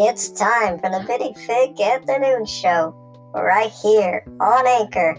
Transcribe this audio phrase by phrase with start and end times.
[0.00, 2.94] It's time for the Bitty Fig Afternoon Show,
[3.34, 5.16] right here on Anchor.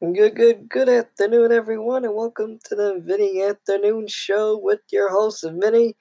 [0.00, 5.44] Good, good, good afternoon, everyone, and welcome to the Vinny Afternoon Show with your host,
[5.44, 5.96] Vinny.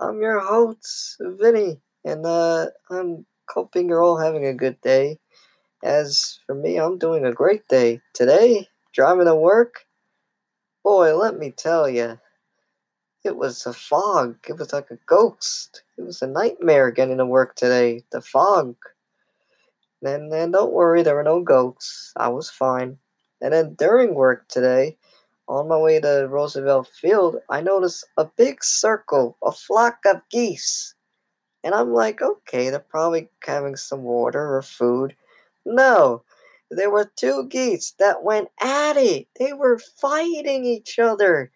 [0.00, 5.18] I'm your host, Vinny, and uh, I'm hoping you're all having a good day.
[5.82, 8.00] As for me, I'm doing a great day.
[8.14, 9.84] Today, driving to work,
[10.82, 12.18] boy, let me tell you,
[13.24, 14.36] it was a fog.
[14.48, 15.82] It was like a ghost.
[15.96, 18.04] It was a nightmare getting to work today.
[18.12, 18.76] The fog.
[20.02, 22.12] And, and don't worry, there were no ghosts.
[22.16, 22.98] I was fine.
[23.40, 24.98] And then during work today,
[25.48, 30.94] on my way to Roosevelt Field, I noticed a big circle, a flock of geese.
[31.62, 35.16] And I'm like, okay, they're probably having some water or food.
[35.64, 36.22] No,
[36.70, 39.28] there were two geese that went at it.
[39.38, 41.50] They were fighting each other.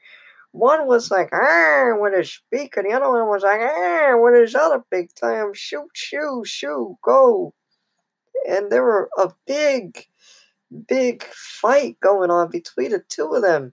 [0.59, 4.35] One was like, ah, with his beak, and the other one was like, ah, with
[4.35, 7.55] his other big time, shoot, shoot, shoot, go.
[8.49, 10.05] And there were a big,
[10.89, 13.73] big fight going on between the two of them.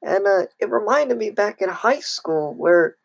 [0.00, 2.96] And uh, it reminded me back in high school where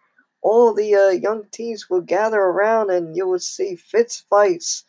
[0.42, 4.86] all the uh, young teens would gather around and you would see fist fights.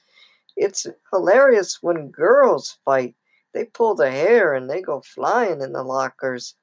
[0.57, 3.17] It's hilarious when girls fight.
[3.53, 6.55] They pull the hair and they go flying in the lockers.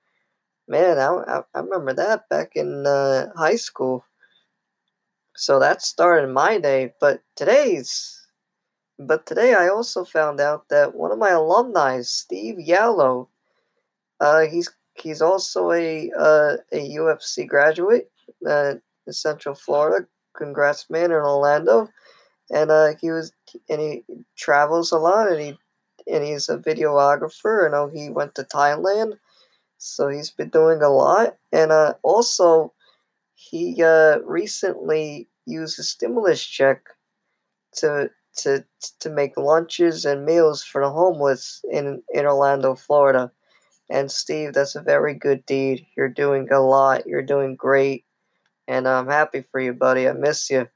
[0.68, 4.04] Man, I, I, remember that back in uh, high school.
[5.36, 6.94] So that started my day.
[7.00, 8.26] But today's
[8.98, 13.28] but today I also found out that one of my alumni, Steve Yallo,
[14.20, 18.10] uh, he's he's also a uh, a UCF graduate
[18.48, 20.08] uh, in Central Florida.
[20.36, 21.90] Congrats, man, in Orlando,
[22.52, 23.32] and uh, he was
[23.70, 24.04] and he
[24.38, 25.58] travels a lot, and he
[26.08, 27.68] and he's a videographer.
[27.68, 29.18] I know he went to Thailand,
[29.78, 32.74] so he's been doing a lot, and uh, also
[33.36, 36.82] he uh, recently used a stimulus check
[37.78, 38.66] to to
[39.00, 43.32] to make lunches and meals for the homeless in in Orlando, Florida.
[43.90, 45.86] And Steve, that's a very good deed.
[45.98, 47.08] You're doing a lot.
[47.08, 48.06] You're doing great,
[48.68, 50.08] and I'm happy for you, buddy.
[50.10, 50.68] I miss you.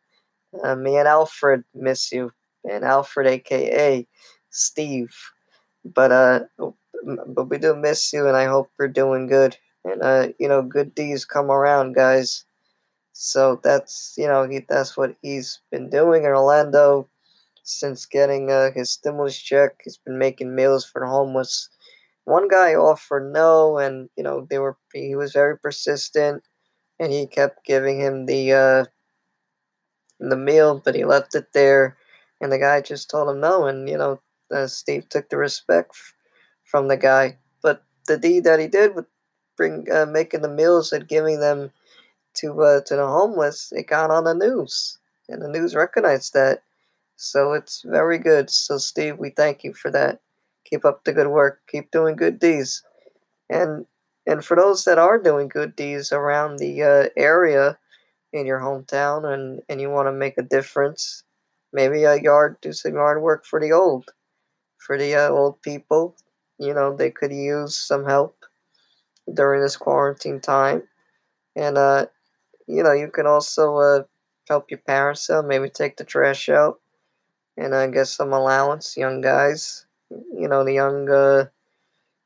[0.64, 2.32] Uh, me and Alfred miss you,
[2.70, 4.08] and Alfred, aka
[4.50, 5.16] Steve.
[5.86, 6.40] But uh,
[7.28, 9.58] but we do miss you, and I hope you're doing good.
[9.86, 12.46] And uh, you know, good deeds come around, guys.
[13.14, 17.10] So that's you know he, that's what he's been doing in Orlando
[17.64, 19.82] since getting uh, his stimulus check.
[19.84, 21.70] He's been making meals for the homeless.
[22.26, 26.44] One guy offered no, and you know they were he was very persistent,
[27.00, 28.86] and he kept giving him the uh,
[30.20, 31.98] the meal, but he left it there,
[32.42, 34.22] and the guy just told him no, and you know
[34.52, 35.96] uh, Steve took the respect
[36.70, 39.06] from the guy, but the deed that he did with
[39.58, 41.72] bring uh, making the meals and giving them
[42.36, 44.98] to uh, to the homeless, it got on the news,
[45.28, 46.64] and the news recognized that
[47.22, 48.50] so it's very good.
[48.50, 50.22] So, Steve, we thank you for that.
[50.64, 51.60] Keep up the good work.
[51.68, 52.82] Keep doing good deeds.
[53.50, 53.86] And
[54.26, 57.78] and for those that are doing good deeds around the uh, area
[58.32, 61.24] in your hometown and, and you want to make a difference,
[61.74, 64.06] maybe a yard, do some yard work for the old,
[64.78, 66.16] for the uh, old people.
[66.60, 68.36] You know, they could use some help
[69.34, 70.84] during this quarantine time.
[71.56, 72.08] And, uh,
[72.68, 74.04] you know, you can also uh,
[74.50, 76.80] help your parents out, maybe take the trash out
[77.58, 79.86] and I get some allowance, young guys.
[80.12, 81.48] You know, the young, uh,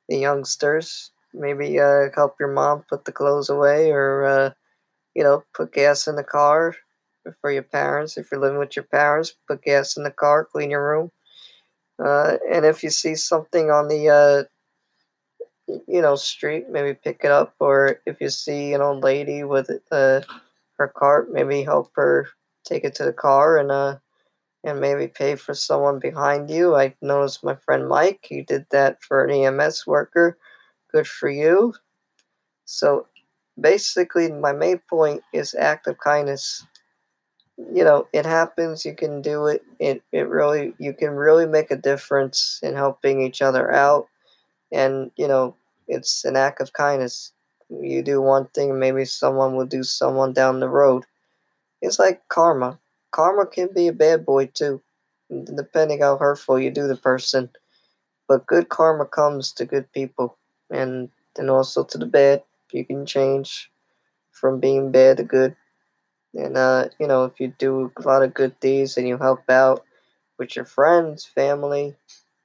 [0.09, 1.11] the youngsters.
[1.33, 4.51] Maybe uh, help your mom put the clothes away, or uh,
[5.15, 6.75] you know, put gas in the car
[7.41, 8.17] for your parents.
[8.17, 11.11] If you're living with your parents, put gas in the car, clean your room.
[11.99, 14.43] Uh, and if you see something on the, uh,
[15.87, 17.55] you know, street, maybe pick it up.
[17.59, 20.21] Or if you see an old lady with uh,
[20.77, 22.27] her cart, maybe help her
[22.65, 23.97] take it to the car and uh,
[24.63, 26.75] and maybe pay for someone behind you.
[26.75, 30.37] I noticed my friend Mike, he did that for an EMS worker.
[30.91, 31.73] Good for you.
[32.65, 33.07] So
[33.59, 36.65] basically, my main point is act of kindness.
[37.57, 39.63] You know, it happens, you can do it.
[39.79, 44.07] It, it really, you can really make a difference in helping each other out.
[44.71, 45.55] And, you know,
[45.87, 47.33] it's an act of kindness.
[47.69, 51.05] You do one thing, maybe someone will do someone down the road.
[51.81, 52.79] It's like karma
[53.11, 54.81] karma can be a bad boy too,
[55.55, 57.49] depending how hurtful you do the person.
[58.27, 60.37] But good karma comes to good people,
[60.69, 62.43] and and also to the bad.
[62.71, 63.71] You can change
[64.31, 65.55] from being bad to good.
[66.35, 69.49] And uh, you know, if you do a lot of good deeds and you help
[69.49, 69.83] out
[70.39, 71.95] with your friends, family,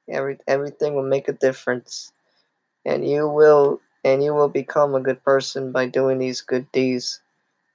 [0.09, 2.13] every everything will make a difference.
[2.85, 7.21] And you will and you will become a good person by doing these good deeds.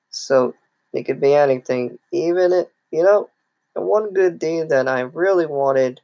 [0.10, 0.56] So
[0.94, 3.30] it could be anything, even it, you know,
[3.74, 6.01] one good deed that I really wanted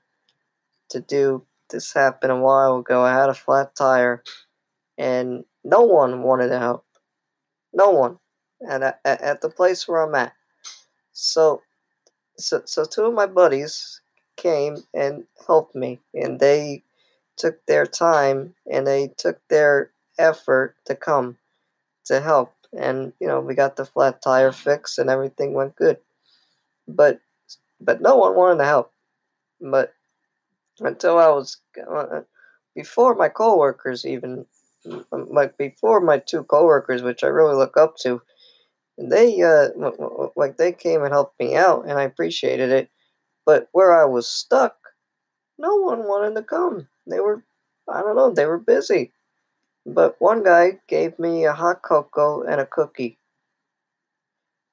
[0.90, 1.46] to do.
[1.70, 3.04] This happened a while ago.
[3.04, 4.24] I had a flat tire,
[4.98, 6.86] and no one wanted to help.
[7.74, 8.20] No one,
[8.62, 10.34] and at, the place where I'm at.
[11.14, 11.62] So,
[12.38, 14.02] so, so two of my buddies
[14.38, 16.84] came and helped me, and they
[17.38, 21.38] took their time and they took their effort to come
[22.06, 22.54] to help.
[22.78, 25.98] And you know, we got the flat tire fixed, and everything went good.
[26.88, 27.20] But,
[27.80, 28.92] but no one wanted to help.
[29.62, 29.94] But
[30.80, 31.58] until I was
[31.90, 32.22] uh,
[32.76, 34.46] before my coworkers even
[35.12, 38.22] like before my two coworkers, which I really look up to,
[39.00, 39.70] they uh
[40.36, 42.90] like they came and helped me out, and I appreciated it.
[43.46, 44.76] But where I was stuck,
[45.58, 46.88] no one wanted to come.
[47.08, 47.44] They were,
[47.88, 49.12] I don't know, they were busy.
[49.86, 53.18] But one guy gave me a hot cocoa and a cookie.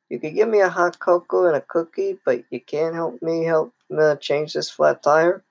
[0.09, 3.45] You could give me a hot cocoa and a cookie, but you can't help me
[3.45, 5.45] help uh, change this flat tire.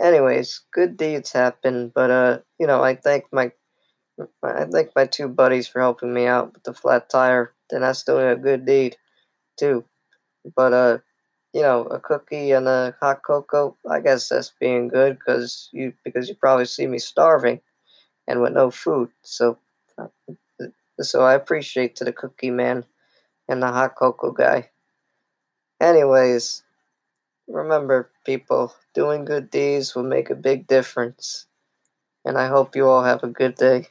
[0.00, 3.52] Anyways, good deeds happen, but uh, you know, I thank my
[4.42, 7.52] I thank my two buddies for helping me out with the flat tire.
[7.70, 8.96] Then that's doing a good deed,
[9.58, 9.84] too.
[10.56, 10.98] But uh,
[11.52, 15.92] you know, a cookie and a hot cocoa, I guess that's being good because you
[16.04, 17.60] because you probably see me starving
[18.28, 19.10] and with no food.
[19.22, 19.58] So,
[19.98, 20.08] uh,
[21.00, 22.84] so I appreciate to the cookie man
[23.48, 24.70] and the hot cocoa guy.
[25.80, 26.62] Anyways,
[27.48, 31.46] remember, people, doing good deeds will make a big difference.
[32.24, 33.88] And I hope you all have a good day.